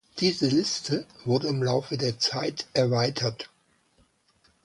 Diese 0.17 0.47
Liste 0.47 1.05
wurde 1.25 1.47
im 1.49 1.61
Laufe 1.61 1.95
der 1.95 2.17
Zeit 2.17 2.65
erweitert. 2.73 3.51